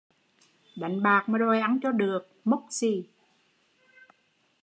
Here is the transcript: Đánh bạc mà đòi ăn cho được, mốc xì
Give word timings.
Đánh 0.75 1.03
bạc 1.03 1.23
mà 1.29 1.37
đòi 1.37 1.59
ăn 1.59 1.79
cho 1.81 1.91
được, 1.91 2.27
mốc 2.43 2.65
xì 2.69 3.03